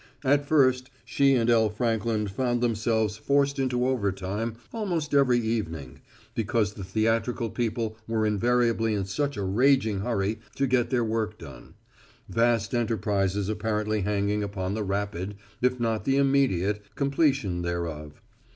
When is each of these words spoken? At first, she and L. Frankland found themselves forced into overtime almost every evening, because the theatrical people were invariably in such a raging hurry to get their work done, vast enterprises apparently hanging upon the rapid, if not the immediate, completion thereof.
At 0.23 0.47
first, 0.47 0.89
she 1.05 1.35
and 1.35 1.47
L. 1.47 1.69
Frankland 1.69 2.31
found 2.31 2.59
themselves 2.59 3.17
forced 3.17 3.59
into 3.59 3.85
overtime 3.87 4.55
almost 4.73 5.13
every 5.13 5.37
evening, 5.37 6.01
because 6.33 6.73
the 6.73 6.83
theatrical 6.83 7.51
people 7.51 7.97
were 8.07 8.25
invariably 8.25 8.95
in 8.95 9.05
such 9.05 9.37
a 9.37 9.43
raging 9.43 9.99
hurry 9.99 10.39
to 10.55 10.65
get 10.65 10.89
their 10.89 11.03
work 11.05 11.37
done, 11.37 11.75
vast 12.27 12.73
enterprises 12.73 13.47
apparently 13.47 14.01
hanging 14.01 14.41
upon 14.41 14.73
the 14.73 14.81
rapid, 14.83 15.35
if 15.61 15.79
not 15.79 16.03
the 16.03 16.17
immediate, 16.17 16.81
completion 16.95 17.61
thereof. 17.61 18.23